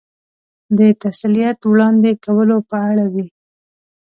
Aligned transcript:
د 0.77 0.79
تسلیت 1.03 1.59
وړاندې 1.65 2.11
کولو 2.23 2.57
په 2.69 2.77
اړه 2.89 3.05
وې. 3.13 3.25